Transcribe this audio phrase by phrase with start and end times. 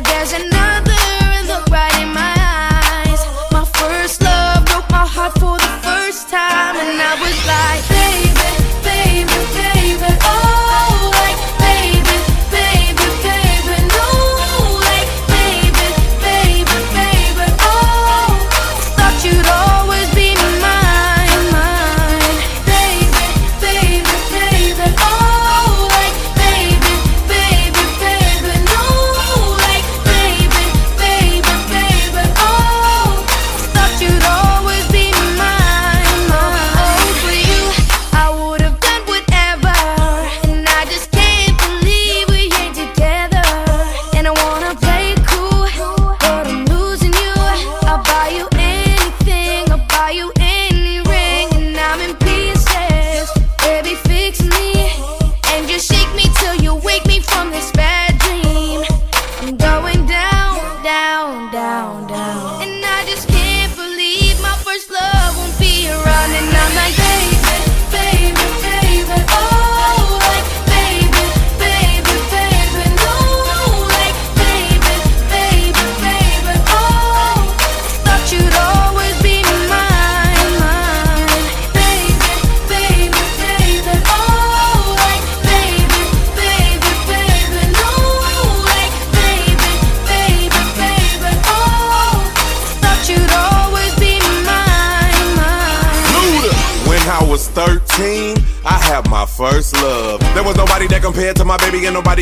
[0.00, 0.63] there's enough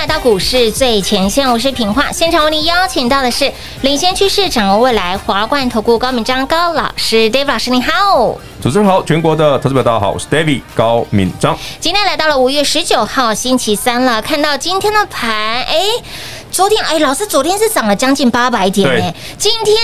[0.00, 2.10] 来到股市最前线，我是平化。
[2.10, 3.52] 现场为您邀请到的是
[3.82, 8.34] 领先趋势、掌握未来华冠投顾高敏章高老师，David 老师，你好。
[8.62, 11.54] 主持人好，全国的投资者大家好，我是 David 高敏章。
[11.80, 15.30] 今天来到了五月十九号星期三了，看到今天的盘，
[15.64, 15.82] 哎，
[16.50, 19.76] 昨天哎，老师昨天是涨了将近八百点哎，今天。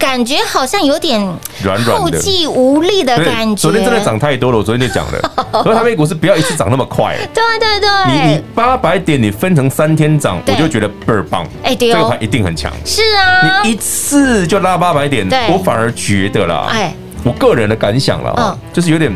[0.00, 1.20] 感觉好像有点
[1.62, 3.54] 软软的，后继无力的感觉。
[3.54, 7.14] 昨天真的涨太多了，我昨天就讲了，所以台北股市不要一次涨那么快。
[7.34, 11.46] 对对对，你你八百点，你分成三天涨，我就觉得倍儿棒。
[11.62, 12.72] 哎，对哦，这个盘一定很强。
[12.84, 19.12] 是啊，你一次就拉八百点，我反而觉得啦，哎，我个人的感想了啊，就是有点。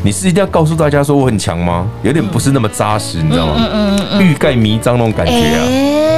[0.00, 1.84] 你是一定要告诉大家说我很强吗？
[2.04, 3.54] 有点不是那么扎实，你知道吗？
[3.58, 5.58] 嗯嗯嗯，欲盖弥彰那种感觉啊。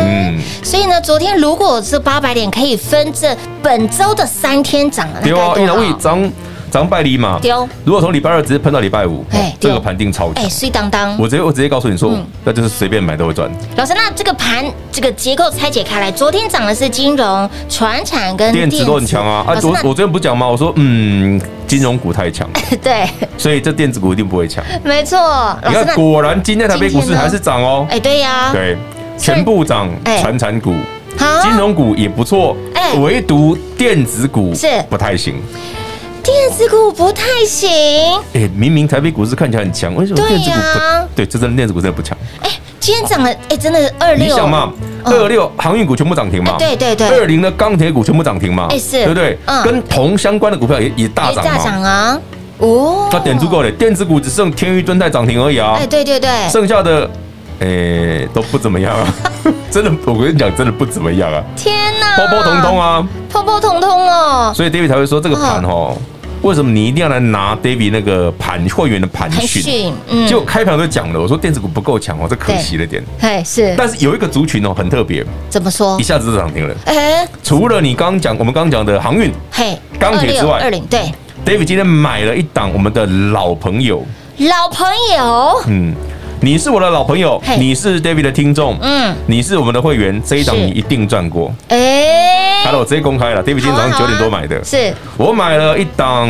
[0.01, 6.31] 嗯，所以呢，昨天如果是八百点可以分这本周的三天涨，对啊，因为我涨
[6.71, 7.39] 涨百里嘛。
[7.43, 10.45] 丢，如果从礼拜二直接喷到礼拜五，哎，这个盘定超强。
[10.45, 11.17] 哎，碎当当。
[11.19, 12.13] 我直接我直接告诉你说，
[12.45, 13.51] 那就是随便买都会赚。
[13.77, 19.45] 老师，那这个盘这个结构拆解开来，昨天涨的是金融、船产跟电子都很强啊。
[19.47, 20.47] 啊，我我昨天不讲吗？
[20.47, 21.41] 我说嗯。
[21.71, 22.51] 金融股太强，
[22.83, 23.09] 对，
[23.39, 24.65] 所以这电子股一定不会强。
[24.83, 27.87] 没错，你看，果然今天台北股市还是涨哦。
[27.89, 28.77] 哎，对呀，对，
[29.21, 29.89] 全部涨，
[30.21, 30.73] 传产股、
[31.43, 35.35] 金融股也不错，哎，唯独电子股是不太行。
[36.23, 37.71] 电子股不太行。
[38.33, 41.09] 哎，明明台北股市看起来很强，为什么电子股不？
[41.15, 42.17] 对，这真的电子股真的不强。
[42.43, 42.51] 哎。
[42.81, 44.27] 今天涨了，哎，真的是二六。
[44.27, 44.73] 你想嘛，
[45.05, 46.57] 二六航运股全部涨停嘛？
[46.59, 47.07] 对对对。
[47.09, 48.69] 二零的钢铁股全部涨停嘛？
[48.71, 49.39] 哎，是，对不对？
[49.45, 49.63] 嗯。
[49.63, 51.59] 跟铜相关的股票也也大涨嘛？
[51.59, 52.19] 大涨啊！
[52.57, 55.77] 哦，那点足够了，电子股只剩天钰、敦泰涨停而已啊。
[55.79, 57.09] 哎，对对对，剩下的
[57.61, 59.07] 哎都不怎么样啊，
[59.71, 61.43] 真的，我跟你讲，真的不怎么样啊。
[61.57, 64.53] 天哪，波波通通啊，波波通通哦。
[64.55, 65.97] 所以 David 才会说这个盘哦。
[66.43, 69.93] 为什么你一定要来拿 David 那个盘会员的盘讯？
[70.09, 73.05] 嗯，结果开盘都讲了，我说电子股不够强哦，这可惜了点。
[73.21, 73.75] 哎，是。
[73.77, 75.23] 但是有一个族群哦，很特别。
[75.51, 76.01] 怎么说？
[76.01, 76.75] 一下子就涨停了。
[76.87, 81.13] 哎，除了你刚刚讲，我们刚刚讲的航运、嘿，钢铁之外，二零对。
[81.45, 84.03] David 今天买了一档我们的老朋友。
[84.39, 85.63] 老朋友。
[85.67, 85.95] 嗯，
[86.43, 91.55] 你是我的老朋友，你是 David 的听众，嗯，你是我们的会员，这一档你一定赚过。
[91.69, 92.65] 哎。
[92.65, 93.43] 好了，我直接公开了。
[93.43, 96.27] David 今天早上九点多买的，是我买了一档，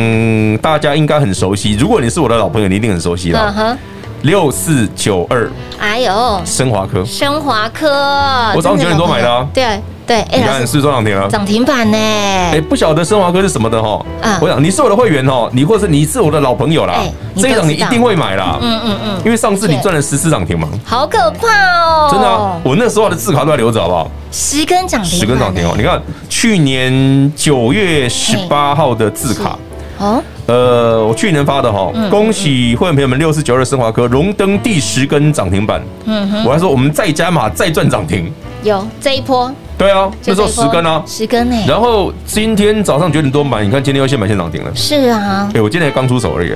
[0.57, 1.75] 大家应该很熟悉。
[1.75, 3.77] 如果你是我的老朋友，你一定很熟悉了。
[4.23, 7.87] 六四九二，哎呦，升华科，升华科，
[8.55, 9.47] 我早上九点多买的啊。
[9.53, 11.97] 对对，你看是多涨停了，涨停板呢。
[11.97, 14.05] 哎，不晓得升华科是什么的哈。
[14.21, 16.95] 啊，我想你是我的会员哦，你或者是你是我的老朋友啦。
[17.37, 18.59] 这一档你一定会买啦。
[18.61, 20.67] 嗯嗯嗯，因为上次你赚了十四涨停嘛。
[20.85, 21.47] 好可怕
[21.81, 22.09] 哦！
[22.11, 24.11] 真的啊，我那时候的字卡都还留着，好不好？
[24.31, 25.73] 十根涨停，十根涨停哦！
[25.77, 29.57] 你看去年九月十八号的字卡
[30.01, 30.23] 哦。
[30.47, 35.81] 呃，我去年发的哈，恭喜会员朋友们，六四九二升华科荣登第十根涨停板。
[36.05, 38.31] 嗯哼，我还说我们再加码再赚涨停。
[38.63, 39.51] 有这一波。
[39.77, 41.65] 对啊，那时候十根啊，十根哎。
[41.67, 44.71] 然后今天早上九点多买，你看今天又现买现涨停了。
[44.75, 45.49] 是啊。
[45.55, 46.51] 哎，我今天才刚出手而已。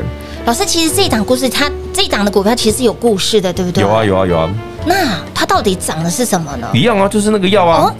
[0.45, 3.81] 老师，其实这一档故事，它这一档的股票其实有故事的，对不对？
[3.81, 4.49] 有啊，有啊，有啊。
[4.85, 4.93] 那
[5.33, 6.67] 它到底涨的是什么呢？
[6.71, 7.91] 一样啊，就是那个药啊。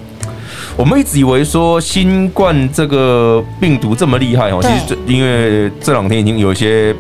[0.78, 6.94] 我们一直以为说新冠这个病毒这么厉害哦，其实这因为这两天已经有一些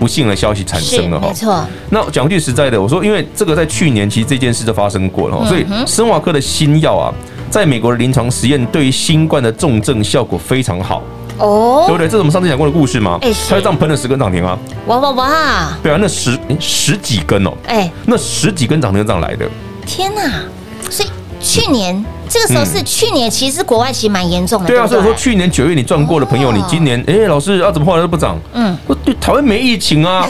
[0.00, 1.28] 不幸的消息产生了哈。
[1.28, 1.64] 没错。
[1.90, 7.14] 那讲句实在的，我说因为这个在去年其实这件事就发生过了，所以生华科的新药啊，
[7.48, 11.00] 在美国的临床实验对于新冠的重症效果非常好
[11.38, 12.08] 哦，对不对？
[12.08, 13.20] 这是我们上次讲过的故事吗？
[13.22, 14.58] 哎，他就这样喷了十根涨停啊！
[14.88, 15.78] 哇哇哇！
[15.80, 19.48] 对啊，那十十几根哦，哎，那十几根涨停这样来的。
[19.86, 20.42] 天哪！
[20.90, 21.08] 所以。
[21.38, 22.02] 去年
[22.36, 24.66] 这个时候是去年，其实国外其实蛮严重的。
[24.66, 28.38] 对啊，所以说去年九月你赚过的朋友，你今年哎，老师啊，怎么后来都不涨？
[28.52, 30.28] 嗯， 对，台湾没疫情啊。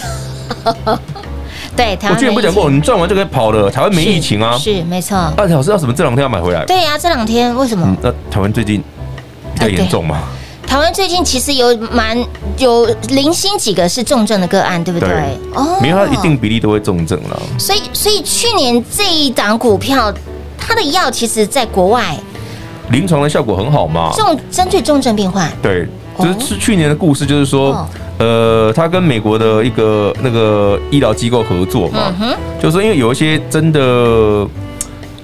[1.76, 3.68] 对，台湾我去年不讲过，你赚完就可以跑了。
[3.68, 5.16] 台湾没疫情啊，是没错。
[5.16, 5.92] 啊，老师要什么？
[5.92, 6.64] 这两天要买回来？
[6.64, 7.96] 对呀，这两天为什么？
[8.00, 8.82] 那台湾最近
[9.54, 10.22] 比较严重嘛？
[10.66, 12.16] 台湾最近其实有蛮
[12.58, 15.08] 有零星几个是重症的个案，对不对？
[15.54, 17.42] 哦，没有，它一定比例都会重症了。
[17.58, 20.12] 所以，所以去年这一档股票。
[20.66, 22.16] 它的药其实在国外
[22.90, 25.48] 临床的效果很好嘛，重针对重症病患。
[25.62, 25.86] 对，
[26.18, 32.12] 就是去年的故事，就是说，呃，他跟美国的一个那个医疗机构合作嘛，
[32.60, 34.44] 就是说因为有一些真的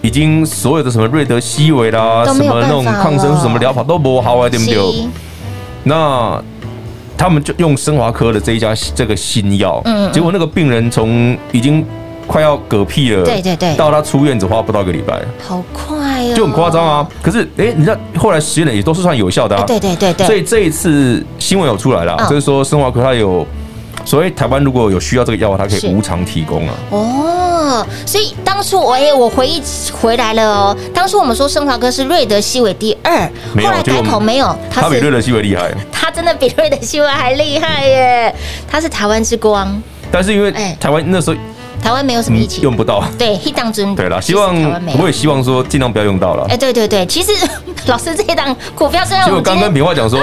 [0.01, 5.09] 已经所有的什么瑞德西韦啦，什么那种抗生素什么疗法都不好啊，对不对？
[5.83, 6.41] 那
[7.19, 11.85] 他们就用升华科的这一家这个新药，结果那个病人从已经。
[12.33, 17.07] 快要嗝屁了，对对对，到他出院只花不到一个礼拜，好快哦，就很夸张啊。
[17.21, 19.65] 可是，哎，你知道后来实验的也都是算有效的啊。
[19.67, 20.27] 对对对对。
[20.27, 23.47] 所以这一次新闻有出来了，就是说生华科它有，
[24.07, 26.75] 所以台湾如果有需要这个药，它可以无偿提供啊。
[26.89, 29.63] 哦，所以当初我哎，我回忆
[30.01, 30.77] 回来了哦。
[30.95, 38.35] 当初我们说生华科是瑞德西韦第二，后来改口没有，他比瑞德西韦厉害， 他真的比瑞德西韦还厉害耶，
[38.67, 39.83] 他是台湾之光。
[40.11, 40.51] 但是因为
[40.81, 41.37] 台湾那时候。
[41.83, 43.03] 台湾没有什么疫情，用不到。
[43.19, 44.55] 对，一档真对了，希望
[44.99, 46.47] 我也希望说尽量不要用到了。
[46.49, 47.33] 哎，对对对，其实
[47.87, 50.19] 老师这一档股票虽然我刚跟平话讲说，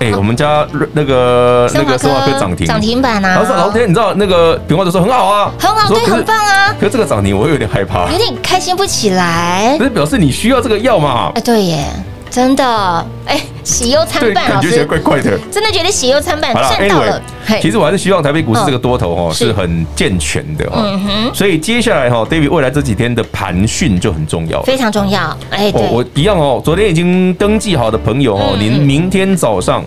[0.00, 3.36] 哎，我们家那个那个生化科涨停涨停板啊。
[3.36, 6.74] 老师老天，你知道那个平话就说很好啊，很好，对，很棒啊。
[6.80, 9.76] 可是这个涨停我有点害怕，有点开心不起来。
[9.76, 11.30] 不是表示你需要这个药嘛？
[11.34, 11.84] 哎，对耶。
[12.32, 15.38] 真的，哎，喜忧参半，感觉起来怪怪的。
[15.50, 17.20] 真的觉得喜忧参半，赚到了。
[17.60, 20.80] 其实我还是希望台北股市这个多头哈是很健全的哈。
[20.82, 21.34] 嗯哼。
[21.34, 25.36] 所以接下来哈，David 未来这几天的盘讯就很重要，非常重要。
[25.50, 26.58] 哎，对，我一样哦。
[26.64, 29.84] 昨天已经登记好的朋友哦，您明天早上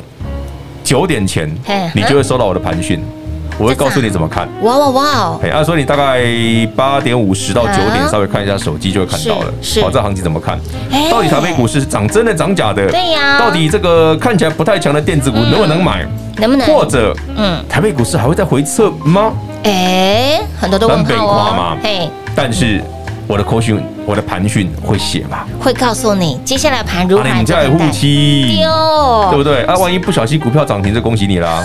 [0.84, 1.52] 九点前，
[1.96, 3.04] 你就会收到我的盘讯。
[3.58, 4.48] 我会告诉你怎么看。
[4.62, 5.40] 哇哇哇！
[5.42, 6.22] 哎，按说你大概
[6.76, 9.54] 八点五十到九点稍微看一下手机就会看到了。
[9.62, 9.82] 是。
[9.82, 10.60] 好，这行情怎么看？
[11.10, 12.90] 到底台北股市是涨真的涨假的？
[12.92, 13.40] 对呀。
[13.40, 16.06] 到底这个看起来不太强的电子股能不能买？
[16.38, 16.68] 能不能？
[16.68, 19.32] 或者，嗯，台北股市还会再回撤吗？
[19.64, 21.78] 哎，很多都很北夸嘛。
[21.82, 22.10] 嘿。
[22.36, 22.84] 但是
[23.28, 25.46] 我的口讯我的盘讯会写嘛？
[25.60, 27.24] 会告诉你接下来盘如何。
[27.24, 28.64] 你家有护期，
[29.30, 29.64] 对不对？
[29.64, 31.64] 啊，万一不小心股票涨停，就恭喜你啦。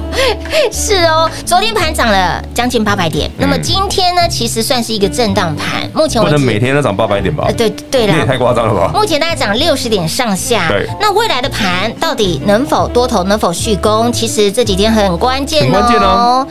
[0.70, 5.88] 是哦，昨天盘涨了将近八百点，那么今天呢，其实算是一个震荡盘。
[5.94, 7.48] 目前不能每天都涨八百点吧？
[7.56, 8.90] 对对了，你也太夸张了吧？
[8.94, 10.68] 目前大概涨六十点上下。
[10.68, 14.12] 对，那未来的盘到底能否多头，能否续攻？
[14.12, 15.64] 其实这几天很关键哦。
[15.64, 16.46] 很关键哦。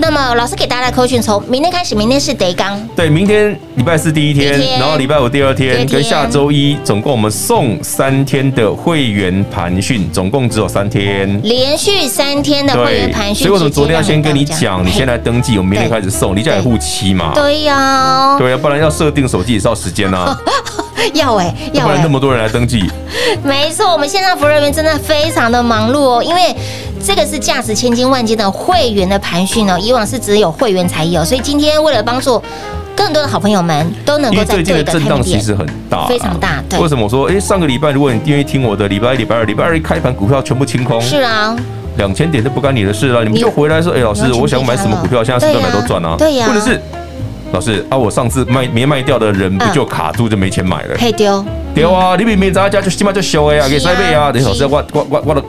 [0.00, 2.80] 那么老师给大家的扣讯，从明天开始，明天是德刚。
[2.94, 13.46] 对，明天礼拜四第一天，天然后礼拜五第二天，天跟下周一总共我们送三天的会员盘讯，总共只有三天，连续三天的会员盘讯。
[13.46, 17.32] 所以我们昨天要先跟你讲，你先来登记，我们明天开始送，你家有户期嘛？
[17.34, 20.38] 对呀，对呀，不然要设定手机也是要时间啊。
[21.14, 22.90] 要哎，要不然那么多人来登记。
[23.44, 26.54] 没错，我们线上服务人员真的非常的忙碌哦，因为。
[27.00, 32.42] 这个是价值千金万金的会员的盘讯哦，以往是只有会员才有，所以今天为了帮助
[32.96, 36.60] 更多的好朋友们都能够在这个震荡其实很大，非常大。
[36.68, 37.26] 对，为什么我说？
[37.28, 41.56] 哎，上个礼拜如果你愿意听我的，礼拜一、礼拜二、礼拜二一开盘股票全部清空，是啊，
[41.98, 46.16] 两千点都不干你的事了，你们就回来说，哎，老师，我想买什么股票，现在随便买都赚啊。
[46.18, 46.82] 对呀，或者是
[47.52, 50.96] 老师啊，我上次卖没卖掉的人不就卡住就没钱买了？
[50.96, 52.16] 可以丢丢啊！
[52.16, 54.30] 你明明在家就起码就修哎呀，给塞贝啊！
[54.30, 55.42] 等老师，我我我我的。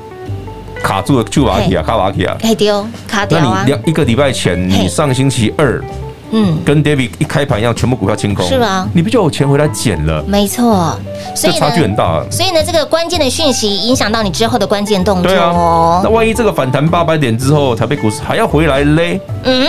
[0.82, 3.44] 卡住了，就瓦提啊，卡瓦提啊，可以丢卡掉啊。
[3.44, 5.84] 那你两一个礼拜前，你上星期二，
[6.32, 8.88] 嗯，跟 David 一开盘一样，全部股票清空，是吧？
[8.94, 10.24] 你不就有钱回来捡了？
[10.25, 10.98] 没错，
[11.36, 12.24] 所以差距很大。
[12.32, 15.29] 所以呢，这个关键的讯息影响到你之后的关键动作。
[15.29, 19.20] 对啊，那万一这个反弹八百点之后，台北股市还要回来嘞？
[19.44, 19.68] 嗯，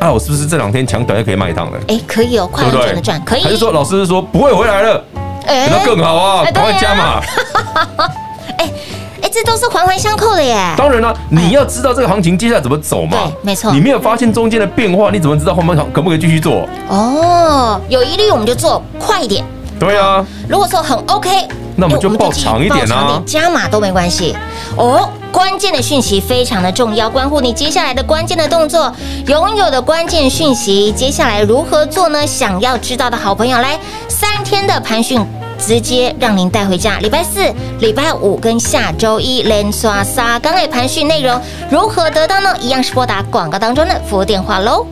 [0.00, 1.78] 啊，我是不是这两天抢短也可以卖一趟了？
[1.88, 3.42] 哎，可以哦，快很准的赚，可以。
[3.42, 5.04] 还是说老师是说不会回来了？
[5.46, 7.20] 哎，那更好啊，赶快加码。
[8.58, 8.70] 哎。
[9.22, 10.56] 哎，这都是环环相扣的耶！
[10.78, 13.18] 当然了，你要知道这个行情接下来怎么走嘛。
[13.18, 13.70] 对，没错。
[13.70, 16.66] 你没有发现中间的变化，你怎么知道后面可不可以继续做？
[16.88, 19.44] 哦，有疑虑我们就做快一点。
[19.78, 20.24] 对啊。
[20.48, 21.28] 如果说很 OK，
[21.76, 24.34] 那我们就报长一点啊，加码都没关系。
[24.76, 28.92] 哦，关键的讯息非常的重要，关乎你接下来的关键的动作，
[29.26, 32.26] 拥有的关键讯息，接下来如何做呢？
[32.26, 35.24] 想要知道的好朋友，来三天的盘讯。
[35.62, 36.98] 直接让您带回家。
[37.00, 41.38] 礼拜四、礼拜五跟下周一连刷三天的盘讯内容
[41.70, 42.56] 如何得到呢？
[42.62, 44.86] 一样是拨打广告当中的服务电话喽。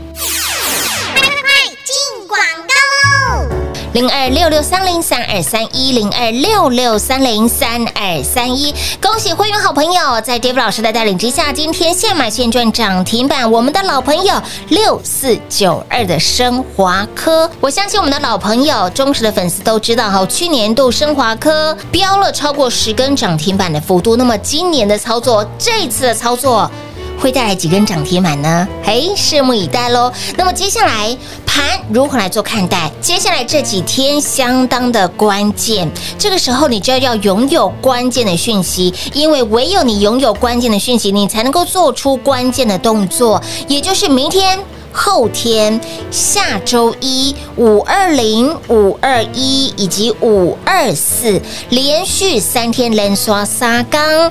[3.98, 13.50] 零二六六三零三二三一零二六六三零三二三一，恭喜会员好朋友，在 David 老师的带领之下，今天现买现赚涨停板。
[13.50, 24.14] 我们的老朋友六四九二的升华科，我相信我们的老朋友、忠实的粉丝都知道哈，去年度升华科飙了超过十根涨停板的幅度。
[24.14, 26.70] 那么今年的操作，这次的操作。
[27.18, 28.66] 会带来几根涨停板呢？
[28.82, 30.12] 嘿，拭目以待喽。
[30.36, 32.90] 那么接下来盘如何来做看待？
[33.00, 44.58] 接下来这几天相当的关键，这个时候你就要拥有关键的讯息，因为唯有你拥有关键的讯息，你才能够做出关键的动作，也就是明天、
[44.92, 54.30] 后天、下周一五二零、五二一以及五二四连续三天连刷三天。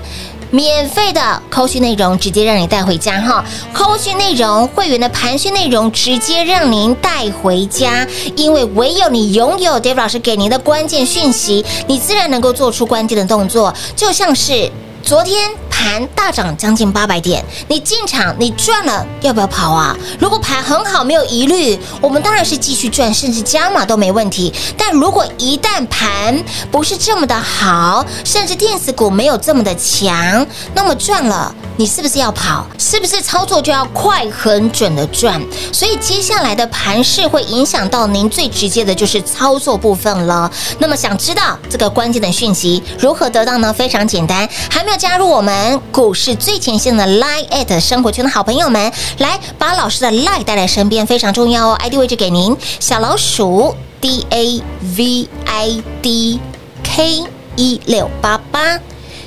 [0.52, 3.44] 免费的扣讯内容，直接让你带回家哈！
[3.74, 14.72] 扣讯内容，会员的盘讯内容，直接让您带回家，因为唯有你拥有 David 老师给您的关键讯息，你自然能够做出关键的动作，就像是。
[15.04, 19.96] 昨天盘大涨将近八百点，你进场你赚了，要不要跑啊？
[20.20, 24.52] 如果盘很好，没有疑虑，我们当然是继续赚，甚至加码都没问题。
[24.76, 32.66] 但如果一旦盘不是这么的好，甚至电子股没有这么的强，那么赚了，你是不是要跑？
[32.78, 35.42] 是不是操作就要快、很准的赚？
[35.72, 40.52] 所以接下来的盘势会影响到您最直接的就是操作部分了。
[40.80, 43.72] 那么想知道这个关键的讯息如何得到呢？
[43.72, 44.98] 非常简单，还没有。
[44.98, 45.54] 加入我们
[45.92, 51.78] 股市最前线的 Line@ 生活圈的好朋友们，来把老师的 Line 带来身边，非常重要哦。
[51.80, 54.62] ID 位置给您，小老鼠 D A
[54.96, 56.40] V I D
[56.84, 57.24] K
[57.56, 58.80] 一六八八，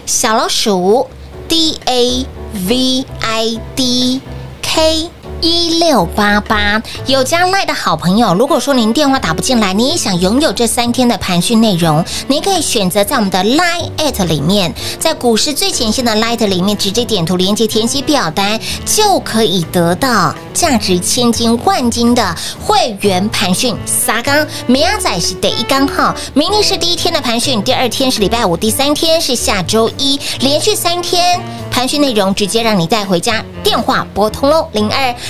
[0.06, 1.08] 小老鼠
[1.48, 2.26] D A
[2.66, 4.20] V I D
[4.62, 5.10] K。
[5.40, 23.76] 一六八八有加赖的好朋友，如果说您电话打不进来，你也想拥有这三天的盘讯内容，您可以选择在我们的 Line at 里面，在股市最前线的 Line 里面直接点图连接填写表单，就可以得到价值千金万金的会员盘讯。
[23.86, 33.42] 三天，明仔是第一天哈，明天是第一天的盘讯，第二天是礼拜五，第三天是下周一，连续三天盘讯内容直接让你带回家。
[33.62, 35.14] 电话拨通喽，零二。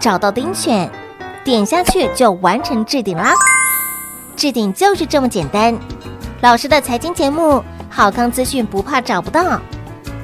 [0.00, 0.90] 找到钉选，
[1.44, 3.34] 点下去就完成置顶啦。
[4.34, 5.78] 置顶就是这么简单。
[6.40, 9.60] 老师的财经节目，好康资讯不怕找不到。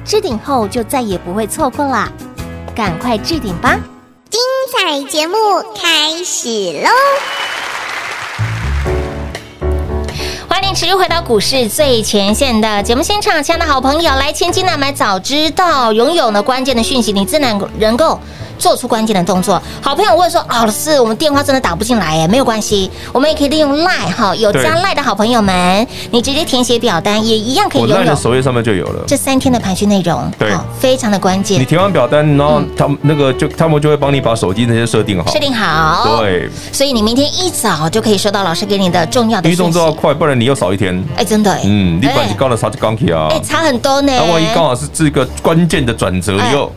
[0.03, 2.09] 置顶后就再也不会错过啦，
[2.75, 3.77] 赶快置顶吧！
[4.31, 4.41] 精
[4.73, 5.35] 彩节目
[5.79, 6.49] 开始
[6.81, 6.89] 喽！
[10.49, 18.19] 欢迎持续回到股市最前线的节目现场，亲爱的好朋友，来千金难买早知道，拥有呢关键的讯息，你自然能够。
[18.57, 19.61] 做出关键的动作。
[19.81, 22.27] 好朋友问说：“老师，我们电话真的打不进来耶？
[22.27, 27.95] 没有关系，我们也可以利用 Line 哈，有加 Line 的好朋友们，你直接填写表单，也一样可以拥有。
[27.95, 31.59] 我 Line 的首页上面就有了这三天的盘讯内容，对，非常的关键。
[31.59, 36.17] 你填完表单，然后他们那个就他们就会帮你把手机那些设定好，设定好。
[36.17, 39.49] 对，所以你明天一早就可以收到老师给你的重要的。
[39.49, 41.03] 移动都要快，不然你又少一天。
[41.15, 44.11] 哎，真的，嗯，你本来高的差就刚起啊，哎，差很多呢。
[44.15, 46.71] 那万一刚好是这个关键的转折，你又。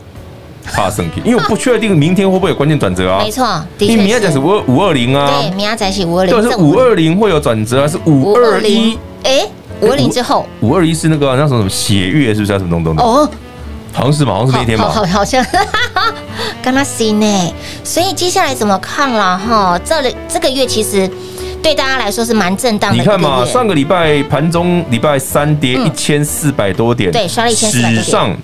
[0.63, 3.21] 怕生气，因为我不确定明天会不会有关键转折啊。
[3.23, 3.45] 没错，
[3.79, 5.41] 因为明仔是五五二零啊。
[5.41, 6.41] 对，明仔是五二零。
[6.41, 8.97] 对，是五二零会有转折还是五二一？
[9.23, 9.45] 哎，
[9.81, 10.45] 五二零之后。
[10.61, 12.53] 五二一是那个那什么什么血月，是不是？
[12.53, 13.03] 什么东东的？
[13.03, 13.29] 哦，
[13.91, 14.89] 好像是嘛，好像是那天吧。
[14.89, 15.45] 好，好像。
[16.63, 19.79] 跟他信呢，所以接下来怎么看了哈？
[19.83, 21.09] 这里这个月其实
[21.61, 22.97] 对大家来说是蛮震荡的。
[22.97, 28.03] 你看嘛，上个礼拜盘中礼拜三跌一千四百多点，对，刷了一千四百多点。
[28.03, 28.37] 史上。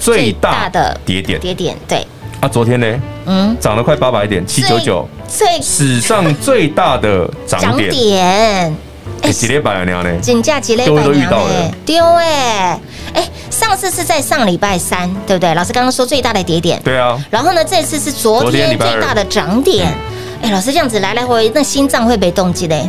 [0.00, 2.06] 最大的跌点，跌点对。
[2.40, 2.86] 啊，昨天呢，
[3.26, 8.74] 嗯，涨了快八百点，七九九，最史上最大的涨点，
[9.20, 10.10] 哎，几列百娘呢？
[10.22, 11.70] 金价几列百娘呢？
[11.84, 12.80] 丢哎，
[13.12, 15.54] 哎，上次是在上礼拜三，对不对？
[15.54, 17.22] 老师刚刚说最大的跌点，对啊。
[17.28, 19.92] 然后呢，这次是昨天最大的涨点，
[20.40, 22.88] 哎，老师这样子来来回回，那心脏会被冻结嘞。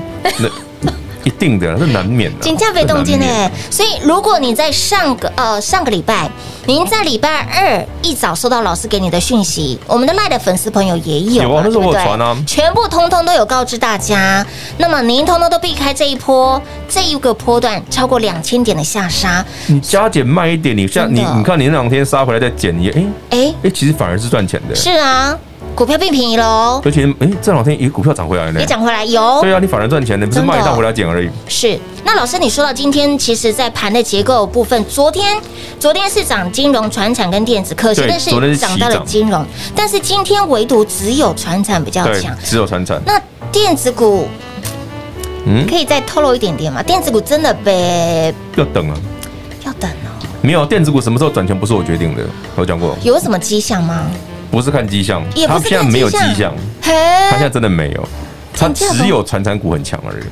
[1.23, 2.39] 一定的，是难免的。
[2.41, 6.29] 金价被冻结呢，所以如果你在上个呃上个礼拜，
[6.65, 14.45] 您在礼拜二一早收到老师给你的讯息，我们的赖的粉丝朋友也有，有啊，那是我传啊，全部通通都有告知大家。
[14.77, 24.75] 那么您通通都避开这一波这一个波段超过两千点的下杀，你加减慢一点，你像你你看你那两天杀回来再减你，哎哎哎，其实反而是赚钱的。
[24.75, 25.37] 是啊。
[25.75, 29.41] 股票变便宜喽，而且哎，这两天一个股票涨回来了，也涨回来有。
[29.41, 31.29] 对啊，你反而赚钱你，不是卖一档回来捡而已。
[31.47, 35.35] 是，那老师你说到今天，其实在盘的结构部分，昨天
[35.79, 39.43] 昨天是涨金融、传产跟电子，可惜的是涨到了金融，
[39.75, 43.01] 但是今天唯独只有传产比较强，只有传产。
[43.05, 43.19] 那
[43.51, 44.27] 电子股，
[45.45, 46.83] 嗯，可以再透露一点点吗？
[46.83, 48.95] 电子股真的被要等啊，
[49.65, 50.27] 要等哦。
[50.41, 52.23] 没有电子股什么时候转钱不是我决定的，
[52.55, 52.95] 我讲过。
[53.03, 54.05] 有什么迹象吗？
[54.51, 58.07] 不是看迹象，他现在没有迹象，它现在真的没有，
[58.53, 60.23] 他只有传产股很强而已。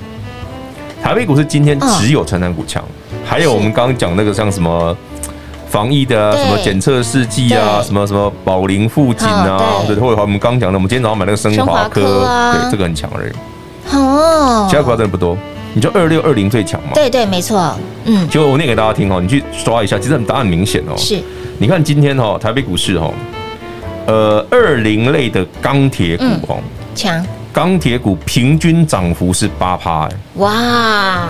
[1.01, 2.84] 台北股市今天只有传产股强，
[3.25, 4.95] 还有我们刚刚讲那个像什么
[5.69, 13.32] 防疫的啊，什么检测试剂啊，什么什么宝林富锦啊，对，或者我们刚讲的，我们今天早上买那个升华科，对，这个很强而已。
[13.95, 15.38] 哦，其他股票真的不多，
[15.73, 16.89] 你就二六二零最强嘛？
[16.93, 20.93] 对对，没错，嗯，就我念给大家听哦，你去刷一下，其实答案很明显哦。
[20.97, 21.17] 是，
[21.58, 23.10] 你看今天哈台北股市哈。
[24.10, 26.60] 呃，二零类的钢铁股哦，
[26.95, 31.28] 强钢铁股平均涨幅是八趴，哎，哇，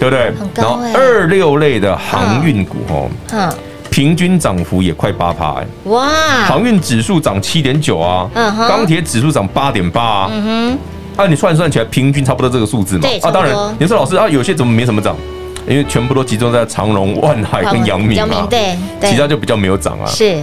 [0.00, 0.32] 对不对？
[0.54, 3.52] 然后二六类的航运股哦，嗯，
[3.90, 5.66] 平均涨幅也快八趴哎。
[5.84, 6.08] 哇！
[6.46, 10.78] 航运指数涨七点九啊，钢铁指数涨八点八啊，嗯
[11.14, 13.06] 哼，啊，你算算起来平均差不多这个数字嘛。
[13.20, 15.14] 啊，当然，你说老师啊，有些怎么没什么涨？
[15.68, 20.06] 因为全部都集中在长荣、万海跟阳明嘛，对，其他就比较没有涨啊。
[20.06, 20.42] 是。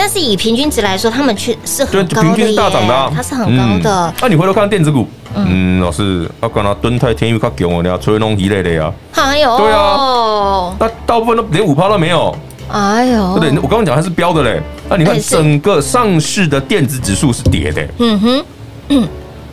[0.00, 4.14] 但是以平均值来说，他们却是很高的，平均大涨的，它是很高的。
[4.22, 8.90] 那你回头看电子股，嗯，老师，啊刚刚敦泰、天宇较强哦，你要吹弄一类的呀。
[9.12, 12.34] 还有，对啊，那大部分都连五趴都没有。
[12.70, 14.62] 哎呦，对，我刚刚讲它是标的嘞。
[14.88, 17.86] 那你看整个上市的电子指数是跌的。
[17.98, 18.44] 嗯哼，
[18.88, 19.08] 嗯，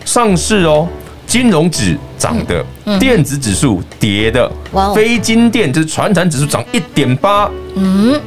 [0.05, 0.87] 上市哦，
[1.25, 2.65] 金融指涨的，
[2.97, 4.49] 电子指数跌的。
[4.71, 7.49] 哇，非金电就是传产指数涨一点八。
[7.75, 8.17] 嗯。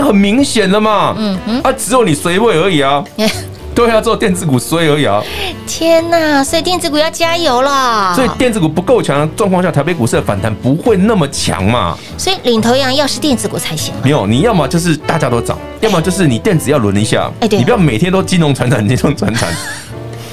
[0.00, 3.04] 就很明显了嘛，嗯嗯，啊，只有你随位而已啊，
[3.74, 5.22] 对啊，只有电子股衰而已啊。
[5.66, 8.14] 天哪，所以电子股要加油了。
[8.14, 11.94] 所以电子股不够强的状况下，台北股市的反弹不会那么强嘛。
[12.16, 13.92] 所以领头羊要是电子股才行。
[14.02, 17.30] 没有，你要么就是大家都涨，要么就是你电子要轮一下。
[17.40, 19.50] 哎，对，你不要每天都金融传产、 金融传产。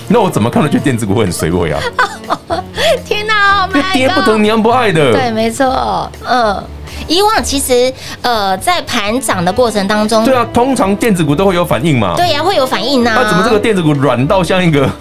[0.07, 1.81] 那我怎么看得出电子股会很衰位啊？
[3.05, 5.11] 天哪，跌不疼娘不爱的。
[5.11, 6.63] 对，没错，嗯。
[7.07, 7.91] 以往其实，
[8.21, 12.13] 呃，在盘涨的过程当中，对啊，通常电子股都会有反应嘛。
[12.15, 13.19] 对呀、啊，会有反应呐、啊。
[13.21, 14.89] 那、啊、怎么这个电子股软到像一个？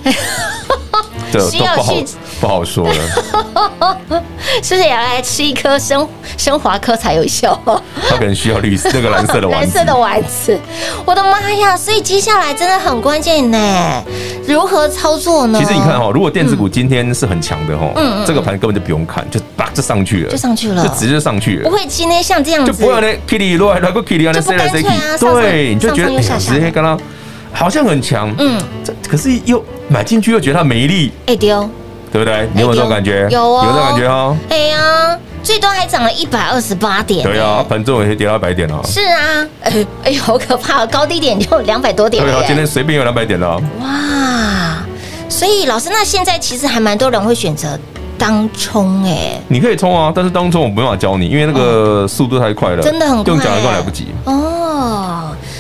[1.51, 2.03] 需要去
[2.41, 2.95] 不好说了，
[4.63, 7.59] 是不是也要来吃一颗升升华科才有效？
[8.09, 9.79] 他可能需要绿色那个蓝色的丸子。
[9.79, 10.59] 蓝色的丸子，
[11.05, 11.77] 我的妈呀！
[11.77, 14.03] 所以接下来真的很关键呢，
[14.47, 15.59] 如何操作呢？
[15.59, 26.99] 其实你看哈，如果电子股今天是很强的哈，嗯，这个盘根本就不用看，就叭就上去了，就上去了，就直接上去了，不会今天像这样子，就不会那，Kitty 来来个 Kitty 啊，就不干脆啊，对，你就觉得直接跟他
[27.53, 29.65] 好像很强，嗯，这可是又。
[29.89, 31.71] 买进去又觉得它没力，哎丢，
[32.13, 32.49] 对不对？
[32.55, 33.29] 你有没有这种感觉？
[33.31, 34.37] 有啊，有这种感觉哈。
[34.49, 37.25] 哎呀，最多还涨了一百二十八点。
[37.25, 38.81] 对啊，盘中有些跌到一百点了。
[38.85, 42.23] 是啊，哎哎呦，好可怕，高低点就两百多点。
[42.23, 43.61] 对啊，今天随便有两百点了。
[43.81, 44.79] 哇，
[45.29, 47.79] 所以老师，那现在其实还蛮多人会选择
[48.19, 49.41] 当冲哎。
[49.49, 54.07] 你可以冲啊，但是当冲我没办法教你，因为那个速度太快了，真的很快，用讲的都来不及。
[54.25, 54.56] 哦。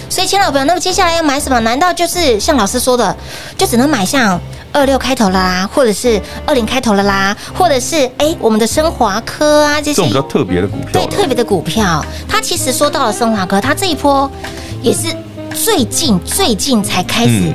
[0.08, 1.58] 所以，亲老朋友，那么接下来要买什么？
[1.60, 3.14] 难道就是像老师说的，
[3.56, 4.40] 就只能买像
[4.72, 12.04] 二六开头了啦，或者是二零开头了啦，或者是哎、欸，我们的升华科啊这些，比较特别的股票，对，特别的股票。
[12.28, 14.30] 它其实说到了升华科，它这一波
[14.80, 15.14] 也是
[15.52, 17.52] 最近最近才开始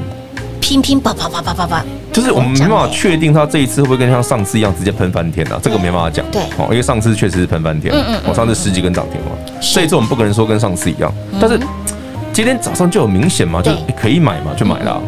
[0.60, 5.60] 拼拼爆爆爆爆爆爆，就是我们没办法确定它这一次会不会跟像上次一样直接喷翻天啊？
[5.64, 6.26] 这个没办法讲。
[6.32, 9.32] 对，哦，因为上次确实是喷翻天，嗯嗯，我上次十几根涨停嘛，
[9.74, 11.60] 这一次我们不可能说跟上次一样，但是。
[12.34, 15.02] 今天早上就有明显嘛，就可以买嘛，就买了。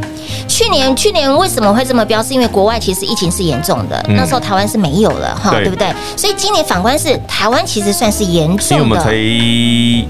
[0.47, 2.21] 去年去年为什么会这么飙？
[2.21, 5.87] 是因为国外其实疫情是严重的，那时候台湾是没有了哈，对不对？
[6.17, 8.75] 所以今年反观是台湾其实算是严重的。
[8.75, 10.07] 因为我们才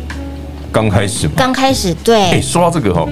[0.71, 2.32] 刚开始嘛，刚开始对。
[2.32, 3.06] 哎，说到这个哈，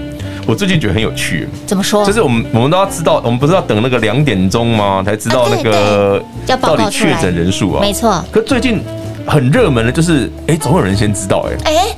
[0.47, 1.47] 我最近觉得很有趣。
[1.67, 2.03] 怎么说？
[2.03, 5.03] 就是我们我们都要知道，我们不是要等那个两点钟吗？
[5.05, 6.21] 才知道那个
[6.59, 7.81] 到底确诊人数啊？
[7.81, 8.23] 没错。
[8.31, 8.81] 可最近
[9.27, 11.71] 很热门的，就是哎，总有人先知道哎。
[11.71, 11.95] 哎。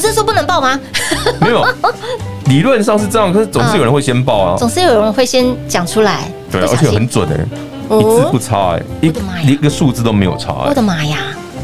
[0.00, 0.78] 不是说不能报吗？
[1.40, 1.66] 没有，
[2.46, 6.30] 理论上是这样，可是总是有人会先报啊，总是有人会先讲出来。
[6.50, 10.52] 对，而且很准哎，一字不差哎，一一个数字都没有差。
[10.68, 11.18] 我的妈呀！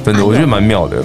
[0.05, 0.97] 真的，我觉得蛮妙的。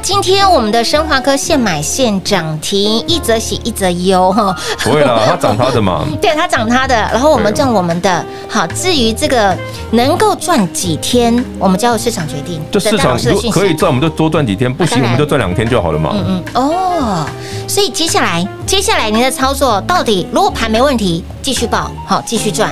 [0.00, 4.54] 今天我们的升华科现买现涨停，一则喜一则忧哈。
[4.84, 6.04] 不会啦， 它涨它的嘛。
[6.20, 8.24] 对，它涨它的，然后我们赚我们的。
[8.48, 9.56] 好，至于这个
[9.92, 12.60] 能够赚几天，我们交由市场决定。
[12.70, 13.18] 就市场
[13.50, 16.10] 可以赚，我们就多赚几天；不行，我们就赚两天就好了嘛。
[16.12, 16.44] 嗯嗯。
[16.54, 17.26] 哦，
[17.66, 22.68] 所以接下来，接下来您的操作到底，如果盘没问题，继续报，好，继续赚；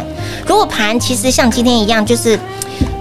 [0.46, 2.38] 如果盘其实像今天一样，就是。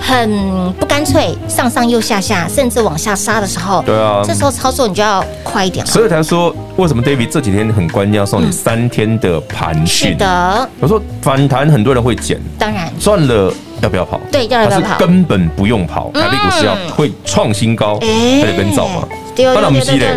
[0.05, 5.91] 很不干脆，上上又下下，甚至往下杀的时候，对啊，这时候操作你就要快一点了。
[5.91, 10.11] 所以才说，为什么 David 这几天很关键，要送你三天的盘讯？
[10.11, 14.19] 是的，我说反弹很多人会减，当然赚了要不要跑？
[14.29, 14.97] 对，要不要跑？
[14.97, 19.07] 根本不用跑，台币股是要会创新高，还得跟造嘛？
[19.33, 20.09] 对啊，对对对。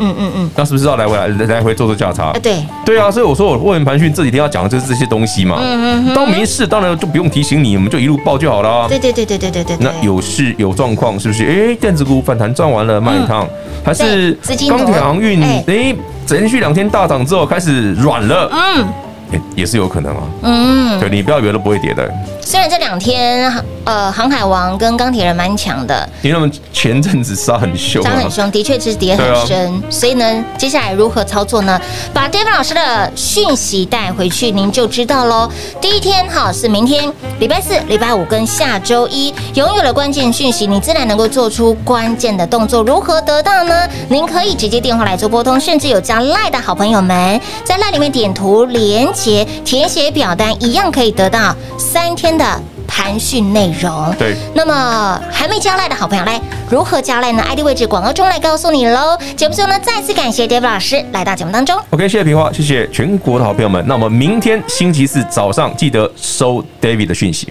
[0.00, 2.32] 嗯嗯嗯，那是不是要来回来来回做做价差？
[2.42, 5.56] 对对啊，所以我说我会员盘讯这几天要讲的就是这些东西嘛。
[5.60, 8.88] 嗯嗯，当没事，当然就不用提醒你，我们就一路报就好了。
[8.88, 9.76] 对对对对对对对。
[9.80, 11.44] 那有事有状况是不是？
[11.44, 13.46] 哎，电子股反弹赚完了卖一趟，
[13.84, 14.32] 还是
[14.68, 15.42] 钢铁航运？
[15.42, 15.94] 哎，
[16.28, 18.48] 连续两天大涨之后开始软了。
[18.52, 18.86] 嗯，
[19.32, 20.22] 欸，也是有可能啊。
[20.42, 22.08] 嗯，对，你不要以为都不会跌的。
[22.42, 23.52] 虽然这两天，
[23.84, 29.72] 呃，航海王跟钢铁人蛮强的，因为他们前阵子杀很凶，杀很凶，的确是跌很深。
[29.72, 31.80] 啊、所以呢，接下来如何操作呢？
[32.12, 35.48] 把 David 老师的讯息带回去，您就知道喽。
[35.80, 42.82] 第一天哈是明天，礼拜四、礼拜五跟下周一，拥有了关键讯息，你自然能够做出关键的动作。
[42.82, 43.86] 如何得到呢？
[44.08, 52.44] 您可以直接电话来做拨通，甚至有加赖的好朋友们，在赖里面点图连接填写表单，一样可以得到三天的
[52.86, 54.14] 盘讯内容。
[54.18, 59.16] 对，那么还没加赖的好朋友，来如何加赖呢？ID 位置广告中来告诉你喽。
[59.36, 61.78] 节目最后呢，再次感谢 David 老师来到节目当中。
[61.90, 63.84] OK，谢谢平花，谢谢全国的好朋友们。
[63.86, 67.48] 那我们明天星期四早上记得收 David 的讯息。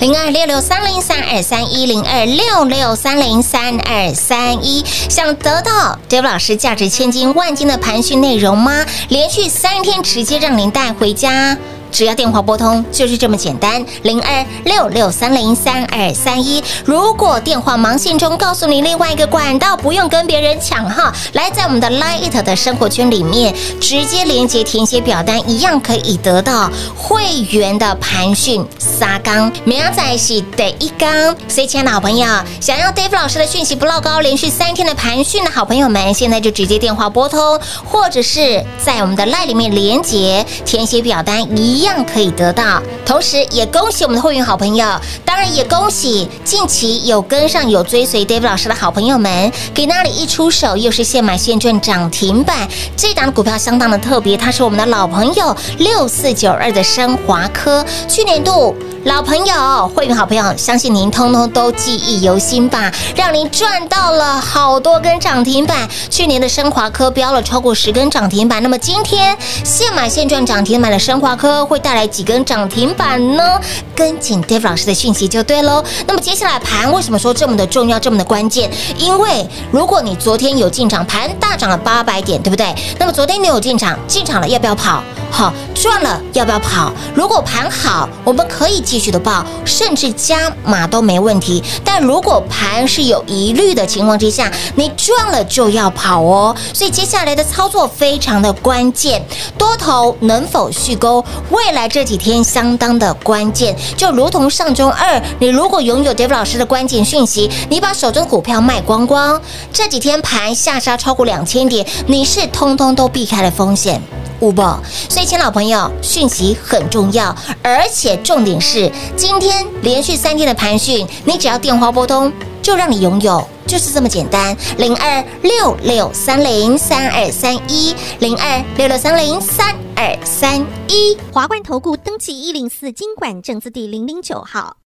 [0.00, 8.86] 零二六六三零三二三一零二六六三零三二三一，想得到 David 老师价值千金万金的盘讯内容吗？
[9.10, 11.58] 连续三天直接让您带回家。
[11.90, 16.62] 只要电话拨通，就是这么简单，零二六六三零三二三一。
[16.84, 31.36] 如果电话忙线中告诉你另外一个管道，不用跟别人抢哈，来在我们的 Lite 的生活圈里面直接连接填写表单，一样可以得到会员的盘讯三天，明仔是第一缸。
[31.48, 32.26] 所以，亲爱的好朋友，
[32.60, 41.79] 想要 Dave 老师的讯息不落高，连续三天的盘讯的好朋友们，现在就直接电话拨通，或者是在我们的 Lite 里面连接填写表单一。
[41.80, 44.86] 一样可以得到，同时也恭喜我们的会员好朋友，
[45.24, 58.76] 当然也恭喜近期有跟上、有追随 David 老师的好朋友们，给那里一出手又是现买现赚涨停板，这档股票相当的特别，它是我们的老朋友六四九二的升华科，去年度。
[59.04, 62.92] 老朋友，会员好朋友，相信您通通都记忆犹新吧？
[63.16, 65.88] 让您赚到了好多根涨停板。
[66.10, 73.60] 去年的升华科飙了超过十根涨停板，那么今天现买现赚涨停板的升华科会带来几根涨停板呢？
[73.94, 75.82] 跟紧 Dave 老师的讯息就对喽。
[76.06, 78.68] 那么接下来盘为什么说这么的重要，这么的关键？
[78.98, 82.74] 因为如果你昨天有进场，盘大涨了八百点，对不对？
[82.98, 85.00] 那么昨天你有进场，进场了要不要跑？
[85.30, 86.92] 好，赚了要不要跑？
[87.14, 88.82] 如果盘好，我们可以。
[88.90, 91.62] 继续的报，甚至加码都没问题。
[91.84, 96.56] 但如果盘是有疑虑的情况之下，你赚了就要跑哦。
[96.74, 99.24] 所以接下来的操作非常的关键，
[99.56, 103.76] 多头能否续钩，未来这几天相当的关键。
[103.96, 109.40] 就如同上周二，你如果拥有 Dave 老师的关键讯息，你把手中股票卖光光，
[109.72, 114.02] 这几天盘下杀超过两千点，你是通通都避开了风险。
[114.40, 115.69] 五宝，所以，亲老朋友，
[116.02, 124.56] 讯息很重要，而且重点是，今天连续三天的盘讯，你只要电话拨通，就让你拥有，就是这么简单。
[124.78, 134.76] 零二六六三零三二三一，零二六六三零三二三一，华冠投顾登记一零四金管证字第零零九号，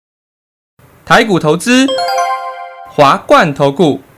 [1.04, 1.86] 台股投资，
[2.90, 4.00] 华冠投顾。